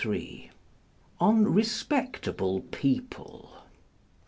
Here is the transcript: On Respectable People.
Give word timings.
On 1.19 1.43
Respectable 1.45 2.61
People. 2.71 3.51